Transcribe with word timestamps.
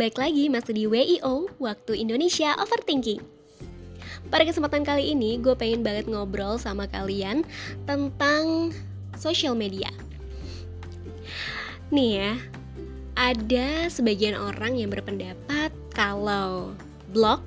baik 0.00 0.16
lagi 0.16 0.48
masih 0.48 0.72
di 0.72 0.84
WIO, 0.88 1.52
Waktu 1.60 2.00
Indonesia 2.00 2.56
Overthinking. 2.56 3.20
Pada 4.32 4.48
kesempatan 4.48 4.80
kali 4.80 5.12
ini, 5.12 5.36
gue 5.36 5.52
pengen 5.52 5.84
banget 5.84 6.08
ngobrol 6.08 6.56
sama 6.56 6.88
kalian 6.88 7.44
tentang 7.84 8.72
social 9.20 9.52
media. 9.52 9.92
Nih 11.92 12.16
ya, 12.16 12.32
ada 13.12 13.92
sebagian 13.92 14.40
orang 14.40 14.80
yang 14.80 14.88
berpendapat 14.88 15.68
kalau 15.92 16.72
block, 17.12 17.44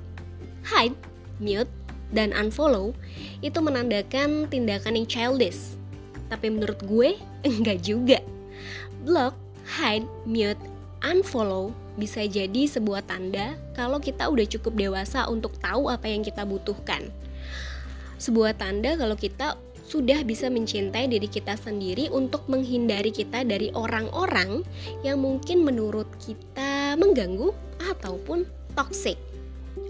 hide, 0.62 0.94
mute, 1.42 1.70
dan 2.14 2.30
unfollow 2.30 2.94
itu 3.42 3.58
menandakan 3.58 4.46
tindakan 4.46 4.94
yang 4.94 5.10
childish. 5.10 5.74
Tapi 6.30 6.54
menurut 6.54 6.78
gue, 6.86 7.18
enggak 7.50 7.82
juga. 7.82 8.22
Block, 9.02 9.34
hide, 9.66 10.06
mute, 10.22 10.62
unfollow 11.04 11.76
bisa 11.94 12.24
jadi 12.26 12.66
sebuah 12.66 13.06
tanda 13.06 13.54
kalau 13.76 14.02
kita 14.02 14.26
udah 14.26 14.46
cukup 14.48 14.74
dewasa 14.74 15.28
untuk 15.30 15.54
tahu 15.60 15.92
apa 15.92 16.10
yang 16.10 16.24
kita 16.24 16.42
butuhkan. 16.42 17.12
Sebuah 18.18 18.56
tanda 18.56 18.96
kalau 18.96 19.14
kita 19.14 19.54
sudah 19.84 20.24
bisa 20.24 20.48
mencintai 20.48 21.06
diri 21.12 21.28
kita 21.28 21.60
sendiri 21.60 22.08
untuk 22.08 22.48
menghindari 22.48 23.12
kita 23.12 23.44
dari 23.44 23.68
orang-orang 23.76 24.64
yang 25.04 25.20
mungkin 25.20 25.60
menurut 25.60 26.08
kita 26.18 26.96
mengganggu 26.96 27.52
ataupun 27.92 28.48
toxic. 28.72 29.20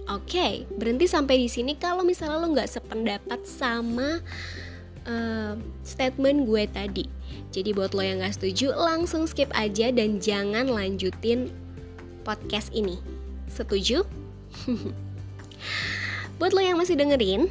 Oke, 0.05 0.37
okay, 0.37 0.53
berhenti 0.77 1.09
sampai 1.09 1.41
di 1.41 1.49
sini 1.49 1.81
kalau 1.81 2.05
misalnya 2.05 2.37
lo 2.37 2.53
nggak 2.53 2.69
sependapat 2.69 3.41
sama 3.49 4.21
uh, 5.09 5.55
statement 5.81 6.45
gue 6.45 6.65
tadi. 6.69 7.05
Jadi 7.55 7.71
buat 7.71 7.95
lo 7.95 8.03
yang 8.03 8.19
nggak 8.19 8.35
setuju, 8.35 8.75
langsung 8.75 9.31
skip 9.31 9.47
aja 9.55 9.95
dan 9.95 10.19
jangan 10.19 10.67
lanjutin 10.67 11.55
podcast 12.27 12.75
ini. 12.75 12.99
Setuju? 13.47 14.03
buat 16.43 16.51
lo 16.51 16.59
yang 16.59 16.83
masih 16.83 16.99
dengerin, 16.99 17.47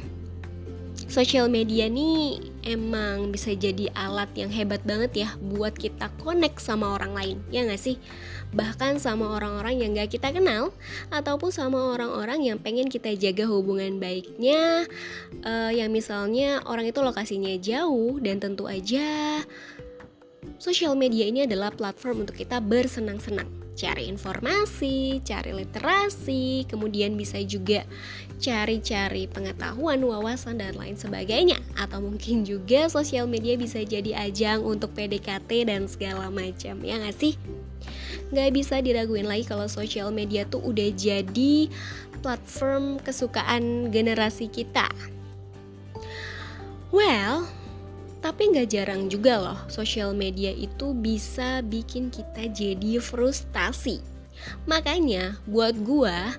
Social 1.14 1.46
media 1.46 1.86
nih 1.86 2.42
emang 2.66 3.30
bisa 3.30 3.54
jadi 3.54 3.86
alat 3.94 4.26
yang 4.34 4.50
hebat 4.50 4.82
banget 4.82 5.22
ya 5.22 5.28
buat 5.38 5.70
kita 5.70 6.10
connect 6.18 6.58
sama 6.58 6.98
orang 6.98 7.14
lain, 7.14 7.36
ya 7.54 7.62
nggak 7.62 7.78
sih? 7.78 8.02
Bahkan 8.50 8.98
sama 8.98 9.30
orang-orang 9.30 9.78
yang 9.78 9.94
gak 9.94 10.14
kita 10.14 10.34
kenal 10.34 10.74
ataupun 11.14 11.54
sama 11.54 11.94
orang-orang 11.94 12.42
yang 12.42 12.58
pengen 12.58 12.90
kita 12.90 13.14
jaga 13.14 13.46
hubungan 13.46 14.02
baiknya, 14.02 14.90
uh, 15.46 15.70
yang 15.70 15.94
misalnya 15.94 16.66
orang 16.66 16.90
itu 16.90 16.98
lokasinya 16.98 17.54
jauh 17.62 18.18
dan 18.18 18.42
tentu 18.42 18.66
aja 18.66 19.38
social 20.58 20.94
media 20.94 21.28
ini 21.28 21.44
adalah 21.44 21.74
platform 21.74 22.26
untuk 22.26 22.38
kita 22.38 22.58
bersenang-senang 22.62 23.64
cari 23.74 24.06
informasi, 24.06 25.18
cari 25.26 25.50
literasi, 25.50 26.64
kemudian 26.70 27.18
bisa 27.18 27.42
juga 27.42 27.82
cari-cari 28.38 29.26
pengetahuan, 29.26 29.98
wawasan, 29.98 30.62
dan 30.62 30.78
lain 30.78 30.94
sebagainya. 30.94 31.58
Atau 31.74 32.00
mungkin 32.02 32.46
juga 32.46 32.86
sosial 32.86 33.26
media 33.26 33.58
bisa 33.58 33.82
jadi 33.82 34.30
ajang 34.30 34.62
untuk 34.62 34.94
PDKT 34.94 35.66
dan 35.66 35.90
segala 35.90 36.30
macam, 36.30 36.78
ya 36.86 37.02
nggak 37.02 37.18
sih? 37.18 37.34
Nggak 38.30 38.50
bisa 38.54 38.78
diraguin 38.80 39.26
lagi 39.26 39.44
kalau 39.44 39.66
sosial 39.66 40.14
media 40.14 40.46
tuh 40.46 40.62
udah 40.62 40.88
jadi 40.94 41.68
platform 42.22 43.02
kesukaan 43.02 43.90
generasi 43.90 44.48
kita. 44.48 44.88
Well, 46.94 47.50
tapi 48.24 48.48
nggak 48.48 48.72
jarang 48.72 49.12
juga 49.12 49.36
loh, 49.36 49.60
sosial 49.68 50.16
media 50.16 50.48
itu 50.48 50.96
bisa 50.96 51.60
bikin 51.60 52.08
kita 52.08 52.48
jadi 52.48 52.96
frustasi. 52.96 54.00
Makanya 54.64 55.36
buat 55.44 55.76
gua 55.84 56.32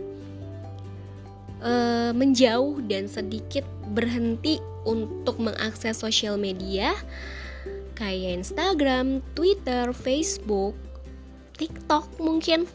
uh, 1.61 2.09
menjauh 2.09 2.81
dan 2.89 3.05
sedikit 3.05 3.61
berhenti 3.93 4.57
untuk 4.81 5.37
mengakses 5.37 6.01
sosial 6.01 6.41
media 6.41 6.97
kayak 7.93 8.41
Instagram, 8.41 9.21
Twitter, 9.37 9.93
Facebook, 9.93 10.73
TikTok 11.53 12.17
mungkin 12.17 12.65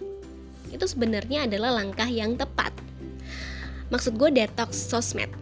itu 0.71 0.87
sebenarnya 0.87 1.51
adalah 1.51 1.83
langkah 1.83 2.07
yang 2.07 2.39
tepat. 2.39 2.71
Maksud 3.91 4.15
gue 4.15 4.31
detox 4.31 4.79
sosmed 4.79 5.40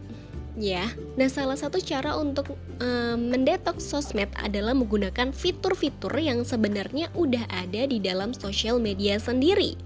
ya. 0.58 0.90
Nah, 1.14 1.30
salah 1.30 1.54
satu 1.54 1.78
cara 1.78 2.18
untuk 2.18 2.58
um, 2.82 3.18
mendetoks 3.30 3.86
sosmed 3.86 4.28
adalah 4.36 4.74
menggunakan 4.74 5.30
fitur-fitur 5.30 6.12
yang 6.18 6.42
sebenarnya 6.42 7.08
udah 7.14 7.46
ada 7.48 7.86
di 7.86 8.02
dalam 8.02 8.34
sosial 8.34 8.82
media 8.82 9.16
sendiri. 9.16 9.78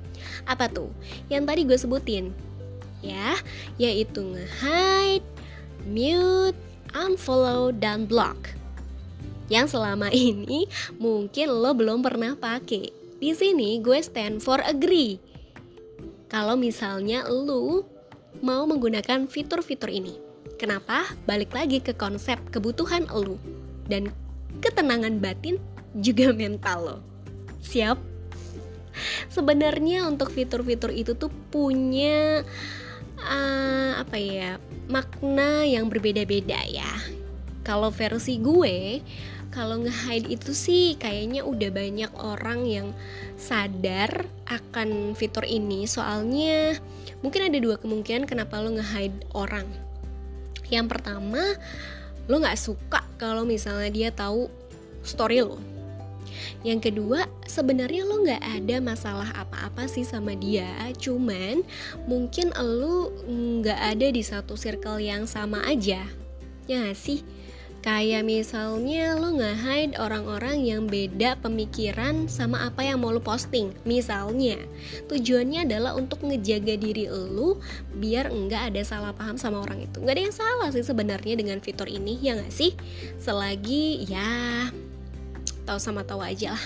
Apa 0.48 0.66
tuh? 0.72 0.90
Yang 1.28 1.42
tadi 1.46 1.60
gue 1.68 1.78
sebutin. 1.78 2.24
Ya, 3.04 3.36
yaitu 3.76 4.24
nge-hide, 4.24 5.26
mute, 5.84 6.58
unfollow, 6.96 7.70
dan 7.70 8.08
block. 8.08 8.56
Yang 9.52 9.76
selama 9.76 10.08
ini 10.32 10.64
mungkin 10.96 11.52
lo 11.52 11.76
belum 11.76 12.00
pernah 12.00 12.32
pakai. 12.34 12.88
Di 13.22 13.30
sini 13.36 13.78
gue 13.78 14.00
stand 14.02 14.42
for 14.42 14.58
agree. 14.64 15.20
Kalau 16.32 16.56
misalnya 16.56 17.28
lo 17.28 17.84
mau 18.40 18.64
menggunakan 18.64 19.28
fitur-fitur 19.28 19.92
ini. 19.92 20.31
Kenapa? 20.62 21.10
Balik 21.26 21.50
lagi 21.58 21.82
ke 21.82 21.90
konsep 21.90 22.38
kebutuhan 22.54 23.10
elu 23.10 23.34
dan 23.90 24.14
ketenangan 24.62 25.18
batin 25.18 25.58
juga 25.98 26.30
mental 26.38 26.78
lo. 26.86 26.96
Siap? 27.66 27.98
Sebenarnya 29.26 30.06
untuk 30.06 30.30
fitur-fitur 30.30 30.94
itu 30.94 31.18
tuh 31.18 31.34
punya 31.50 32.46
uh, 33.18 33.92
apa 33.98 34.14
ya 34.14 34.62
makna 34.86 35.66
yang 35.66 35.90
berbeda-beda 35.90 36.62
ya. 36.70 36.94
Kalau 37.66 37.90
versi 37.90 38.38
gue, 38.38 39.02
kalau 39.50 39.82
nge-hide 39.82 40.30
itu 40.30 40.54
sih 40.54 40.94
kayaknya 40.94 41.42
udah 41.42 41.74
banyak 41.74 42.12
orang 42.22 42.70
yang 42.70 42.88
sadar 43.34 44.30
akan 44.46 45.18
fitur 45.18 45.42
ini 45.42 45.90
soalnya 45.90 46.78
mungkin 47.18 47.50
ada 47.50 47.58
dua 47.58 47.82
kemungkinan 47.82 48.30
kenapa 48.30 48.62
lo 48.62 48.70
nge-hide 48.78 49.26
orang 49.34 49.66
yang 50.72 50.88
pertama 50.88 51.44
lo 52.26 52.40
nggak 52.40 52.56
suka 52.56 53.04
kalau 53.20 53.44
misalnya 53.44 53.92
dia 53.92 54.08
tahu 54.08 54.48
story 55.04 55.44
lo 55.44 55.60
yang 56.62 56.78
kedua, 56.78 57.26
sebenarnya 57.44 58.06
lo 58.06 58.22
nggak 58.22 58.42
ada 58.42 58.76
masalah 58.78 59.30
apa-apa 59.34 59.90
sih 59.90 60.06
sama 60.06 60.38
dia, 60.38 60.70
cuman 60.94 61.62
mungkin 62.06 62.54
lo 62.54 63.10
nggak 63.26 63.80
ada 63.94 64.06
di 64.14 64.22
satu 64.22 64.54
circle 64.54 65.02
yang 65.02 65.26
sama 65.26 65.62
aja, 65.66 66.06
ya 66.70 66.76
gak 66.86 66.98
sih? 66.98 67.26
Kayak 67.82 68.22
misalnya 68.22 69.18
lo 69.18 69.34
nge-hide 69.34 69.98
orang-orang 69.98 70.62
yang 70.62 70.86
beda 70.86 71.34
pemikiran 71.42 72.30
sama 72.30 72.70
apa 72.70 72.86
yang 72.86 73.02
mau 73.02 73.10
lo 73.10 73.18
posting. 73.18 73.74
Misalnya, 73.82 74.54
tujuannya 75.10 75.66
adalah 75.66 75.98
untuk 75.98 76.22
ngejaga 76.22 76.78
diri 76.78 77.10
lo 77.10 77.58
biar 77.98 78.30
nggak 78.30 78.70
ada 78.70 78.82
salah 78.86 79.10
paham 79.10 79.34
sama 79.34 79.66
orang 79.66 79.82
itu. 79.82 79.98
Nggak 79.98 80.14
ada 80.14 80.22
yang 80.22 80.36
salah 80.38 80.68
sih 80.70 80.86
sebenarnya 80.86 81.34
dengan 81.34 81.58
fitur 81.58 81.90
ini, 81.90 82.22
ya 82.22 82.38
nggak 82.38 82.54
sih? 82.54 82.70
Selagi 83.18 84.06
ya 84.06 84.70
tahu 85.66 85.82
sama 85.82 86.06
tahu 86.06 86.22
aja 86.22 86.54
lah. 86.54 86.64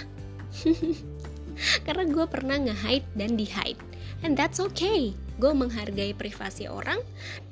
Karena 1.89 2.05
gue 2.05 2.25
pernah 2.29 2.61
nge-hide 2.61 3.09
dan 3.17 3.41
di-hide. 3.41 3.81
And 4.21 4.37
that's 4.37 4.61
okay 4.61 5.17
Gue 5.37 5.53
menghargai 5.53 6.17
privasi 6.17 6.69
orang 6.69 7.01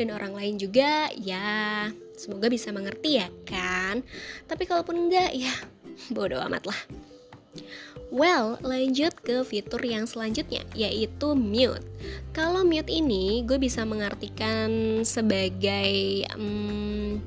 dan 0.01 0.13
orang 0.13 0.33
lain 0.33 0.57
juga 0.57 1.13
ya 1.17 1.89
Semoga 2.15 2.47
bisa 2.47 2.71
mengerti 2.71 3.19
ya 3.19 3.29
kan? 3.43 4.07
Tapi 4.47 4.63
kalaupun 4.71 5.11
enggak 5.11 5.35
ya 5.35 5.51
bodoh 6.15 6.39
amat 6.47 6.71
lah. 6.71 6.81
Well, 8.15 8.63
lanjut 8.63 9.19
ke 9.27 9.43
fitur 9.43 9.83
yang 9.83 10.07
selanjutnya 10.07 10.63
yaitu 10.79 11.35
mute. 11.35 11.83
Kalau 12.31 12.63
mute 12.63 12.91
ini 12.91 13.43
gue 13.43 13.59
bisa 13.59 13.83
mengartikan 13.83 15.03
sebagai 15.03 16.23
um, 16.39 17.19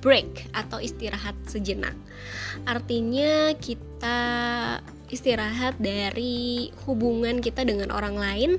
break 0.00 0.48
atau 0.56 0.80
istirahat 0.80 1.36
sejenak. 1.44 1.96
Artinya 2.64 3.52
kita 3.60 4.20
istirahat 5.12 5.76
dari 5.76 6.72
hubungan 6.88 7.44
kita 7.44 7.68
dengan 7.68 7.92
orang 7.92 8.16
lain 8.16 8.50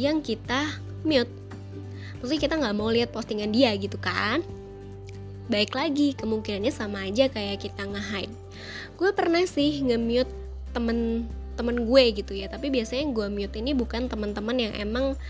yang 0.00 0.24
kita 0.24 0.72
mute. 1.04 1.28
Maksudnya 2.20 2.40
kita 2.40 2.54
nggak 2.56 2.76
mau 2.76 2.88
lihat 2.88 3.12
postingan 3.12 3.52
dia 3.52 3.76
gitu 3.76 4.00
kan? 4.00 4.40
Baik 5.52 5.76
lagi 5.76 6.16
kemungkinannya 6.16 6.72
sama 6.72 7.04
aja 7.04 7.28
kayak 7.28 7.60
kita 7.60 7.84
nge-hide. 7.84 8.32
Gue 8.96 9.12
pernah 9.12 9.44
sih 9.44 9.84
nge-mute 9.84 10.32
temen 10.72 11.28
temen 11.60 11.84
gue 11.84 12.04
gitu 12.16 12.32
ya. 12.32 12.48
Tapi 12.48 12.72
biasanya 12.72 13.12
gue 13.12 13.26
mute 13.28 13.56
ini 13.60 13.76
bukan 13.76 14.08
teman-teman 14.08 14.56
yang 14.56 14.72
emang 14.80 15.20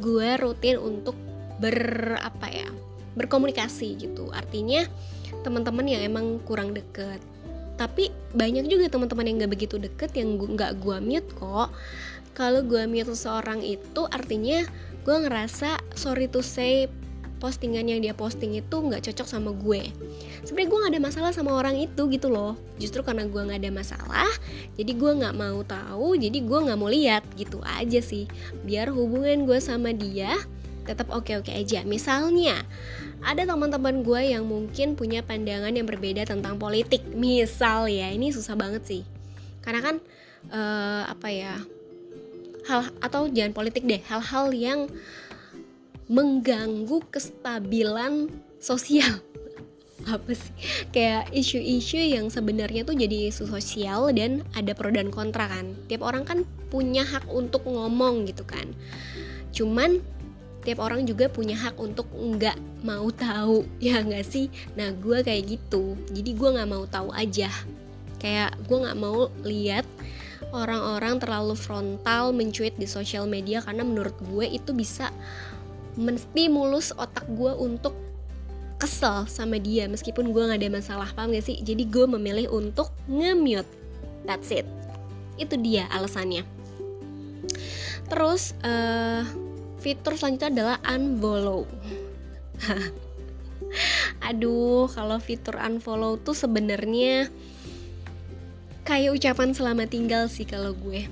gue 0.00 0.28
rutin 0.40 0.80
untuk 0.80 1.16
ber 1.60 2.16
apa 2.24 2.48
ya 2.48 2.68
berkomunikasi 3.12 4.00
gitu. 4.00 4.32
Artinya 4.32 4.88
teman-teman 5.44 5.84
yang 5.84 6.00
emang 6.00 6.40
kurang 6.48 6.72
deket 6.72 7.20
tapi 7.74 8.14
banyak 8.34 8.70
juga 8.70 8.86
teman-teman 8.86 9.26
yang 9.26 9.36
gak 9.44 9.52
begitu 9.54 9.76
deket 9.78 10.14
yang 10.14 10.38
nggak 10.38 10.78
gue 10.78 10.96
mute 11.02 11.30
kok. 11.34 11.74
Kalau 12.34 12.62
gue 12.66 12.82
mute 12.90 13.10
seseorang 13.14 13.62
itu 13.62 14.06
artinya 14.10 14.66
gue 15.06 15.16
ngerasa 15.26 15.78
sorry 15.94 16.26
to 16.26 16.42
say 16.42 16.90
postingan 17.42 17.84
yang 17.84 18.00
dia 18.00 18.16
posting 18.16 18.56
itu 18.56 18.72
nggak 18.72 19.04
cocok 19.10 19.26
sama 19.28 19.52
gue. 19.52 19.92
Sebenarnya 20.46 20.68
gue 20.70 20.78
nggak 20.80 20.92
ada 20.96 21.02
masalah 21.02 21.30
sama 21.34 21.52
orang 21.52 21.76
itu 21.76 22.08
gitu 22.08 22.32
loh. 22.32 22.56
Justru 22.80 23.04
karena 23.04 23.28
gue 23.28 23.36
nggak 23.36 23.60
ada 23.60 23.72
masalah 23.74 24.30
jadi 24.78 24.92
gue 24.94 25.10
nggak 25.20 25.34
mau 25.36 25.60
tahu 25.66 26.16
jadi 26.18 26.38
gue 26.40 26.58
nggak 26.64 26.78
mau 26.78 26.88
lihat 26.88 27.22
gitu 27.36 27.60
aja 27.62 28.00
sih. 28.00 28.30
Biar 28.64 28.90
hubungan 28.90 29.44
gue 29.44 29.58
sama 29.60 29.92
dia 29.92 30.34
tetap 30.84 31.10
oke-oke 31.10 31.50
aja. 31.50 31.82
Misalnya 31.82 32.60
ada 33.24 33.48
teman-teman 33.48 34.04
gue 34.04 34.36
yang 34.36 34.44
mungkin 34.44 34.94
punya 34.94 35.24
pandangan 35.24 35.72
yang 35.72 35.88
berbeda 35.88 36.28
tentang 36.28 36.60
politik. 36.60 37.02
Misal 37.16 37.88
ya 37.88 38.12
ini 38.12 38.30
susah 38.30 38.54
banget 38.54 38.84
sih. 38.84 39.02
Karena 39.64 39.80
kan 39.80 39.96
uh, 40.52 41.08
apa 41.08 41.28
ya 41.32 41.54
hal 42.64 42.88
atau 43.00 43.28
jangan 43.28 43.52
politik 43.52 43.84
deh 43.84 44.00
hal-hal 44.08 44.52
yang 44.52 44.80
mengganggu 46.08 47.00
kestabilan 47.08 48.28
sosial. 48.60 49.20
Apa 50.04 50.36
sih? 50.36 50.52
Kayak 50.92 51.32
isu-isu 51.32 51.96
yang 51.96 52.28
sebenarnya 52.28 52.84
tuh 52.84 52.92
jadi 52.92 53.32
isu 53.32 53.48
sosial 53.48 54.12
dan 54.12 54.44
ada 54.52 54.76
pro 54.76 54.92
dan 54.92 55.08
kontra 55.08 55.48
kan. 55.48 55.72
Tiap 55.88 56.04
orang 56.04 56.28
kan 56.28 56.44
punya 56.68 57.08
hak 57.08 57.24
untuk 57.32 57.64
ngomong 57.64 58.28
gitu 58.28 58.44
kan. 58.44 58.68
Cuman 59.54 60.04
tiap 60.64 60.80
orang 60.80 61.04
juga 61.04 61.28
punya 61.28 61.54
hak 61.54 61.76
untuk 61.76 62.08
nggak 62.10 62.56
mau 62.82 63.06
tahu 63.12 63.68
ya 63.84 64.00
nggak 64.00 64.24
sih? 64.24 64.48
Nah 64.74 64.90
gue 64.96 65.20
kayak 65.20 65.60
gitu. 65.60 65.94
Jadi 66.10 66.30
gue 66.32 66.48
nggak 66.56 66.70
mau 66.70 66.84
tahu 66.88 67.12
aja. 67.12 67.52
Kayak 68.18 68.56
gue 68.64 68.78
nggak 68.80 68.98
mau 68.98 69.28
lihat 69.44 69.84
orang-orang 70.54 71.20
terlalu 71.20 71.54
frontal 71.58 72.30
mencuit 72.30 72.72
di 72.80 72.88
sosial 72.88 73.28
media 73.28 73.60
karena 73.60 73.82
menurut 73.82 74.14
gue 74.22 74.46
itu 74.48 74.70
bisa 74.72 75.10
menstimulus 75.94 76.90
otak 76.94 77.26
gue 77.30 77.52
untuk 77.54 77.94
kesel 78.78 79.24
sama 79.30 79.56
dia 79.62 79.86
meskipun 79.86 80.34
gue 80.34 80.42
gak 80.50 80.58
ada 80.58 80.70
masalah 80.70 81.08
paham 81.14 81.34
gak 81.34 81.46
sih? 81.46 81.58
Jadi 81.62 81.86
gue 81.90 82.06
memilih 82.06 82.50
untuk 82.50 82.90
nge-mute. 83.06 83.68
That's 84.24 84.50
it. 84.50 84.66
Itu 85.36 85.58
dia 85.58 85.90
alasannya. 85.90 86.46
Terus 88.08 88.52
uh, 88.62 89.24
fitur 89.84 90.16
selanjutnya 90.16 90.48
adalah 90.48 90.76
unfollow. 90.88 91.68
Aduh 94.32 94.88
kalau 94.88 95.20
fitur 95.20 95.60
unfollow 95.60 96.16
tuh 96.16 96.32
sebenarnya 96.32 97.28
kayak 98.88 99.12
ucapan 99.12 99.52
selamat 99.52 99.92
tinggal 99.92 100.24
sih 100.32 100.48
kalau 100.48 100.72
gue. 100.72 101.04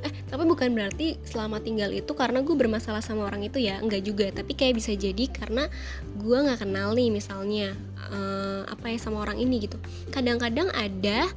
Eh 0.00 0.12
tapi 0.32 0.48
bukan 0.48 0.72
berarti 0.72 1.20
selama 1.28 1.60
tinggal 1.60 1.92
itu 1.92 2.16
karena 2.16 2.40
gue 2.40 2.56
bermasalah 2.56 3.04
sama 3.04 3.28
orang 3.28 3.44
itu 3.44 3.60
ya. 3.60 3.76
Enggak 3.84 4.08
juga 4.08 4.32
tapi 4.32 4.56
kayak 4.56 4.80
bisa 4.80 4.96
jadi 4.96 5.28
karena 5.28 5.68
gue 6.16 6.36
nggak 6.40 6.64
kenal 6.64 6.96
nih 6.96 7.12
misalnya 7.12 7.76
uh, 8.08 8.64
apa 8.64 8.96
ya 8.96 8.96
sama 8.96 9.20
orang 9.28 9.36
ini 9.36 9.68
gitu. 9.68 9.76
Kadang-kadang 10.08 10.72
ada 10.72 11.28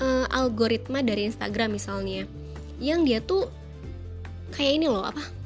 uh, 0.00 0.24
algoritma 0.32 1.04
dari 1.04 1.28
Instagram 1.28 1.76
misalnya 1.76 2.24
yang 2.80 3.04
dia 3.04 3.20
tuh 3.20 3.44
kayak 4.56 4.80
ini 4.80 4.88
loh 4.88 5.04
apa 5.04 5.39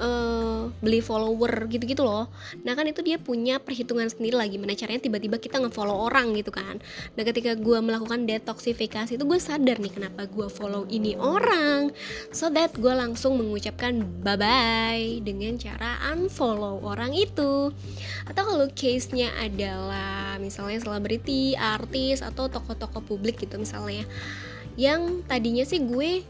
uh, 0.00 0.72
beli 0.80 1.04
follower 1.04 1.68
gitu-gitu 1.68 2.02
loh. 2.02 2.32
Nah 2.64 2.72
kan 2.72 2.88
itu 2.88 3.04
dia 3.04 3.20
punya 3.20 3.60
perhitungan 3.60 4.08
sendiri 4.08 4.34
lagi 4.34 4.56
gimana 4.56 4.72
caranya 4.74 5.04
tiba-tiba 5.04 5.36
kita 5.36 5.60
ngefollow 5.60 6.08
orang 6.08 6.32
gitu 6.34 6.50
kan. 6.50 6.80
Nah 7.14 7.22
ketika 7.22 7.54
gue 7.54 7.78
melakukan 7.78 8.24
detoksifikasi 8.24 9.14
itu 9.14 9.24
gue 9.28 9.38
sadar 9.38 9.76
nih 9.78 9.92
kenapa 9.92 10.24
gue 10.26 10.48
follow 10.48 10.88
ini 10.88 11.14
orang. 11.20 11.92
So 12.32 12.48
that 12.50 12.74
gue 12.74 12.90
langsung 12.90 13.36
mengucapkan 13.36 14.00
bye-bye 14.24 15.20
dengan 15.20 15.60
cara 15.60 16.00
unfollow 16.10 16.80
orang 16.82 17.12
itu. 17.12 17.70
Atau 18.24 18.42
kalau 18.48 18.66
case-nya 18.72 19.30
adalah 19.36 20.40
misalnya 20.40 20.80
selebriti, 20.80 21.54
artis 21.54 22.24
atau 22.24 22.48
tokoh-tokoh 22.48 23.04
publik 23.04 23.36
gitu 23.38 23.60
misalnya. 23.60 24.08
Yang 24.80 25.26
tadinya 25.28 25.64
sih 25.66 25.82
gue 25.82 26.24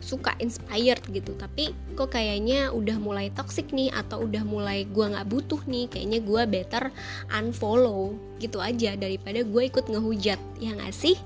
suka 0.00 0.34
inspired 0.38 1.02
gitu. 1.10 1.34
Tapi 1.36 1.74
kok 1.94 2.14
kayaknya 2.14 2.70
udah 2.70 2.96
mulai 2.98 3.28
toxic 3.34 3.70
nih 3.74 3.92
atau 3.92 4.24
udah 4.24 4.42
mulai 4.46 4.86
gue 4.88 5.04
nggak 5.04 5.28
butuh 5.28 5.60
nih 5.68 5.90
kayaknya 5.90 6.20
gue 6.24 6.42
better 6.48 6.84
unfollow 7.30 8.14
gitu 8.38 8.62
aja 8.62 8.94
daripada 8.94 9.44
gue 9.44 9.62
ikut 9.68 9.84
ngehujat. 9.90 10.40
Ya 10.58 10.70
nggak 10.74 10.94
sih? 10.94 11.16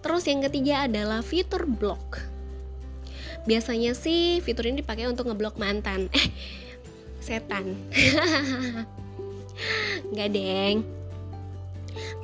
Terus 0.00 0.24
yang 0.24 0.40
ketiga 0.46 0.88
adalah 0.88 1.20
fitur 1.20 1.68
block. 1.68 2.20
Biasanya 3.48 3.96
sih 3.96 4.44
fitur 4.44 4.68
ini 4.68 4.84
dipakai 4.84 5.08
untuk 5.08 5.28
ngeblok 5.28 5.56
mantan. 5.56 6.12
Eh 6.12 6.28
setan. 7.20 7.64
Nggak 10.12 10.28
deng 10.32 10.99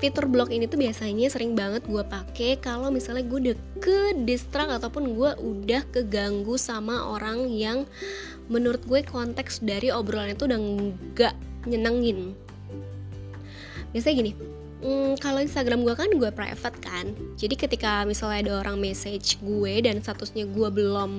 fitur 0.00 0.26
blog 0.30 0.50
ini 0.50 0.66
tuh 0.66 0.78
biasanya 0.80 1.28
sering 1.28 1.54
banget 1.54 1.84
gue 1.86 2.02
pakai 2.02 2.58
kalau 2.58 2.88
misalnya 2.90 3.24
gue 3.26 3.38
udah 3.50 3.56
ke 3.82 4.00
distract 4.26 4.72
ataupun 4.82 5.14
gue 5.14 5.30
udah 5.38 5.82
keganggu 5.92 6.56
sama 6.56 7.06
orang 7.12 7.50
yang 7.50 7.84
menurut 8.46 8.82
gue 8.86 9.02
konteks 9.02 9.62
dari 9.62 9.90
obrolan 9.90 10.34
itu 10.34 10.46
udah 10.46 10.58
nggak 10.58 11.34
nyenengin. 11.66 12.34
Biasanya 13.90 14.14
gini 14.22 14.55
Hmm, 14.76 15.16
kalau 15.16 15.40
Instagram 15.40 15.88
gue 15.88 15.94
kan 15.96 16.12
gue 16.12 16.30
private 16.30 16.76
kan. 16.84 17.16
Jadi 17.40 17.54
ketika 17.56 18.04
misalnya 18.04 18.38
ada 18.44 18.52
orang 18.60 18.76
message 18.76 19.40
gue 19.40 19.80
Dan 19.80 20.04
statusnya 20.04 20.44
gue 20.44 20.68
belum 20.68 21.12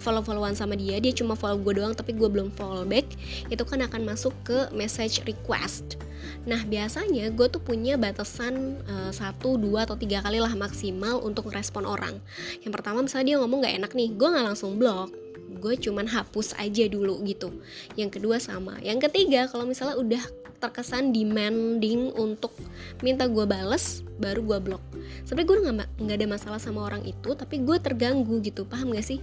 follow-followan 0.00 0.56
sama 0.56 0.76
dia 0.80 0.96
Dia 0.96 1.12
cuma 1.12 1.36
follow 1.36 1.60
gue 1.60 1.76
doang 1.76 1.92
tapi 1.92 2.16
gue 2.16 2.24
belum 2.24 2.52
follow 2.56 2.88
back 2.88 3.04
Itu 3.52 3.68
kan 3.68 3.84
akan 3.84 4.08
masuk 4.08 4.32
ke 4.48 4.72
message 4.72 5.20
request. 5.28 6.00
Nah 6.46 6.62
biasanya 6.62 7.30
gue 7.34 7.46
tuh 7.50 7.62
punya 7.62 7.98
batasan 7.98 8.78
uh, 8.86 9.10
satu, 9.10 9.58
dua 9.58 9.84
atau 9.84 9.98
tiga 9.98 10.22
kali 10.22 10.38
lah 10.38 10.54
maksimal 10.54 11.22
untuk 11.22 11.50
respon 11.50 11.84
orang. 11.86 12.18
Yang 12.62 12.72
pertama 12.80 13.02
misalnya 13.02 13.26
dia 13.26 13.36
ngomong 13.42 13.58
gak 13.66 13.76
enak 13.82 13.92
nih, 13.94 14.08
gue 14.14 14.28
nggak 14.30 14.46
langsung 14.46 14.78
blok, 14.78 15.10
gue 15.56 15.74
cuman 15.80 16.06
hapus 16.06 16.54
aja 16.60 16.84
dulu 16.86 17.18
gitu. 17.24 17.50
Yang 17.96 18.20
kedua 18.20 18.36
sama. 18.38 18.78
Yang 18.84 19.08
ketiga 19.10 19.48
kalau 19.48 19.64
misalnya 19.64 19.96
udah 19.96 20.22
terkesan 20.56 21.12
demanding 21.12 22.12
untuk 22.16 22.52
minta 23.04 23.28
gue 23.28 23.44
bales, 23.44 24.00
baru 24.16 24.40
gue 24.44 24.58
blok. 24.60 24.82
Sebenarnya 25.28 25.46
gue 25.48 25.56
nggak 25.60 25.88
nggak 26.00 26.16
ada 26.16 26.28
masalah 26.28 26.60
sama 26.60 26.88
orang 26.88 27.04
itu, 27.04 27.36
tapi 27.36 27.60
gue 27.60 27.76
terganggu 27.76 28.40
gitu, 28.40 28.64
paham 28.64 28.96
gak 28.96 29.04
sih? 29.04 29.20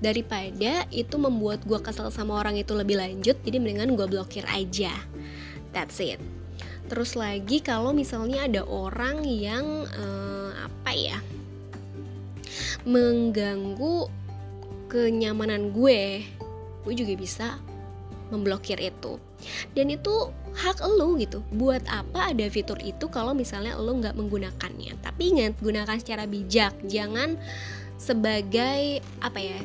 Daripada 0.00 0.84
itu 0.92 1.16
membuat 1.16 1.64
gue 1.64 1.80
kesel 1.80 2.08
sama 2.12 2.40
orang 2.40 2.56
itu 2.56 2.72
lebih 2.72 3.00
lanjut, 3.00 3.36
jadi 3.44 3.56
mendingan 3.60 3.96
gue 3.96 4.06
blokir 4.08 4.44
aja. 4.48 4.92
That's 5.72 6.00
it. 6.00 6.20
Terus 6.86 7.18
lagi 7.18 7.60
kalau 7.60 7.90
misalnya 7.90 8.46
ada 8.46 8.62
orang 8.64 9.26
yang 9.26 9.84
uh, 9.90 10.50
apa 10.54 10.92
ya 10.94 11.18
mengganggu 12.86 14.06
kenyamanan 14.86 15.74
gue, 15.74 16.22
gue 16.86 16.94
juga 16.94 17.14
bisa 17.18 17.46
memblokir 18.30 18.78
itu. 18.82 19.18
Dan 19.74 19.92
itu 19.92 20.30
hak 20.56 20.82
lo 20.82 21.14
gitu. 21.20 21.44
Buat 21.54 21.86
apa 21.86 22.32
ada 22.32 22.46
fitur 22.50 22.80
itu 22.82 23.06
kalau 23.06 23.36
misalnya 23.36 23.78
lo 23.78 23.94
nggak 23.94 24.16
menggunakannya? 24.16 24.98
Tapi 25.02 25.22
ingat 25.36 25.58
gunakan 25.62 25.98
secara 25.98 26.24
bijak, 26.26 26.74
jangan 26.88 27.38
sebagai 28.00 29.04
apa 29.22 29.38
ya? 29.38 29.60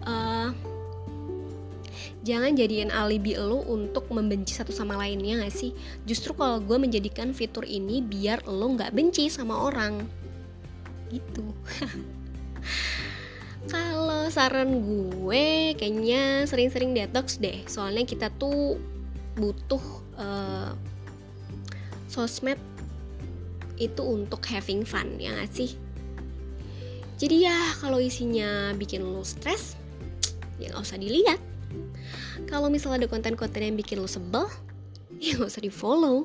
Uh, 0.00 0.48
jangan 2.20 2.52
jadiin 2.52 2.92
alibi 2.92 3.36
lo 3.36 3.64
untuk 3.64 4.08
membenci 4.12 4.52
satu 4.52 4.72
sama 4.72 4.96
lainnya 4.96 5.40
gak 5.40 5.56
sih 5.56 5.72
justru 6.04 6.36
kalau 6.36 6.60
gue 6.60 6.76
menjadikan 6.76 7.32
fitur 7.32 7.64
ini 7.64 8.04
biar 8.04 8.44
lo 8.44 8.76
nggak 8.76 8.92
benci 8.92 9.32
sama 9.32 9.56
orang 9.56 10.04
gitu 11.08 11.44
kalau 13.68 14.32
saran 14.32 14.80
gue 14.80 15.76
kayaknya 15.76 16.48
sering-sering 16.48 16.96
detox 16.96 17.36
deh. 17.36 17.60
Soalnya 17.68 18.08
kita 18.08 18.32
tuh 18.40 18.80
butuh 19.36 19.82
uh, 20.16 20.72
sosmed 22.08 22.56
itu 23.76 24.00
untuk 24.00 24.40
having 24.48 24.84
fun 24.84 25.20
ya 25.20 25.36
gak 25.36 25.52
sih? 25.52 25.76
Jadi 27.20 27.44
ya 27.44 27.56
kalau 27.76 28.00
isinya 28.00 28.72
bikin 28.72 29.04
lo 29.04 29.20
stres 29.20 29.76
ya 30.56 30.72
nggak 30.72 30.84
usah 30.84 30.96
dilihat. 30.96 31.40
Kalau 32.48 32.72
misalnya 32.72 33.04
ada 33.04 33.12
konten-konten 33.12 33.60
yang 33.60 33.76
bikin 33.76 34.00
lo 34.00 34.08
sebel 34.08 34.48
ya 35.20 35.36
gak 35.36 35.52
usah 35.52 35.64
di 35.64 35.72
follow. 35.72 36.24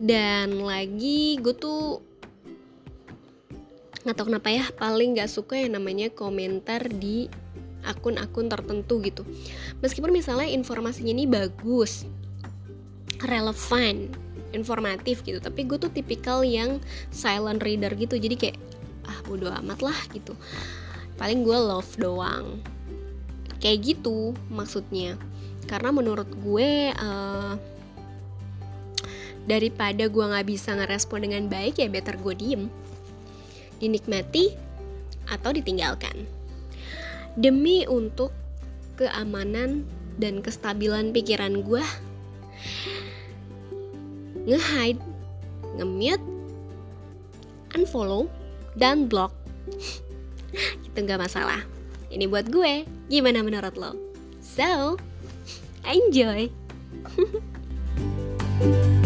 Dan 0.00 0.64
lagi 0.64 1.36
gue 1.44 1.52
tuh 1.52 2.00
nggak 4.00 4.16
tau 4.16 4.26
kenapa 4.32 4.48
ya 4.48 4.64
paling 4.80 5.12
gak 5.12 5.28
suka 5.28 5.60
yang 5.60 5.76
namanya 5.76 6.08
komentar 6.08 6.88
di 6.88 7.28
akun-akun 7.84 8.48
tertentu 8.48 9.00
gitu. 9.04 9.22
Meskipun 9.80 10.12
misalnya 10.12 10.48
informasinya 10.48 11.12
ini 11.12 11.24
bagus 11.28 12.04
relevan 13.20 14.08
informatif 14.50 15.22
gitu 15.22 15.38
tapi 15.38 15.68
gue 15.68 15.78
tuh 15.78 15.92
tipikal 15.92 16.40
yang 16.40 16.80
silent 17.12 17.60
reader 17.60 17.92
gitu. 17.96 18.16
Jadi 18.16 18.36
kayak 18.36 18.58
ah 19.08 19.20
bodo 19.28 19.48
amat 19.48 19.80
lah 19.84 20.00
gitu. 20.12 20.32
Paling 21.20 21.44
gue 21.44 21.58
love 21.58 21.92
doang. 22.00 22.60
Kayak 23.60 23.96
gitu 23.96 24.32
maksudnya. 24.48 25.20
Karena 25.68 25.92
menurut 25.92 26.28
gue 26.40 26.90
uh, 26.96 27.54
daripada 29.44 30.08
gue 30.08 30.24
nggak 30.24 30.48
bisa 30.48 30.72
ngerespon 30.76 31.24
dengan 31.24 31.44
baik 31.48 31.80
ya 31.80 31.88
better 31.88 32.16
gue 32.20 32.34
diem 32.36 32.68
dinikmati 33.80 34.54
atau 35.32 35.50
ditinggalkan. 35.50 36.28
Demi 37.34 37.88
untuk 37.88 38.30
keamanan 39.00 39.88
dan 40.20 40.44
kestabilan 40.44 41.16
pikiran 41.16 41.64
gue 41.64 41.80
nge-hide 44.44 45.00
nge-mute 45.80 46.24
unfollow 47.72 48.28
dan 48.76 49.08
block 49.08 49.32
itu 50.86 50.98
nggak 51.00 51.22
masalah. 51.22 51.64
Ini 52.10 52.26
buat 52.26 52.50
gue. 52.50 52.82
Gimana 53.06 53.40
menurut 53.46 53.78
lo? 53.78 53.94
So 54.42 54.98
enjoy 55.86 56.50